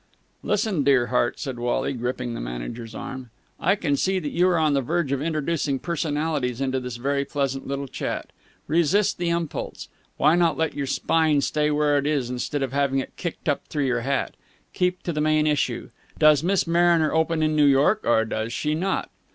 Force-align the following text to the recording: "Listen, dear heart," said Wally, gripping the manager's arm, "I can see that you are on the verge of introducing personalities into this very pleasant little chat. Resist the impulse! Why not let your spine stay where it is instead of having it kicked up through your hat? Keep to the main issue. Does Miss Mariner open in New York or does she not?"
"Listen, 0.41 0.83
dear 0.83 1.05
heart," 1.13 1.39
said 1.39 1.59
Wally, 1.59 1.93
gripping 1.93 2.33
the 2.33 2.41
manager's 2.41 2.95
arm, 2.95 3.29
"I 3.59 3.75
can 3.75 3.95
see 3.95 4.17
that 4.17 4.31
you 4.31 4.47
are 4.49 4.57
on 4.57 4.73
the 4.73 4.81
verge 4.81 5.11
of 5.11 5.21
introducing 5.21 5.77
personalities 5.77 6.59
into 6.59 6.79
this 6.79 6.97
very 6.97 7.23
pleasant 7.23 7.67
little 7.67 7.87
chat. 7.87 8.31
Resist 8.65 9.19
the 9.19 9.29
impulse! 9.29 9.89
Why 10.17 10.35
not 10.35 10.57
let 10.57 10.73
your 10.73 10.87
spine 10.87 11.41
stay 11.41 11.69
where 11.69 11.99
it 11.99 12.07
is 12.07 12.31
instead 12.31 12.63
of 12.63 12.73
having 12.73 12.97
it 12.97 13.15
kicked 13.15 13.47
up 13.47 13.65
through 13.67 13.85
your 13.85 14.01
hat? 14.01 14.33
Keep 14.73 15.03
to 15.03 15.13
the 15.13 15.21
main 15.21 15.45
issue. 15.45 15.91
Does 16.17 16.41
Miss 16.41 16.65
Mariner 16.65 17.13
open 17.13 17.43
in 17.43 17.55
New 17.55 17.67
York 17.67 18.01
or 18.03 18.25
does 18.25 18.51
she 18.51 18.73
not?" 18.73 19.11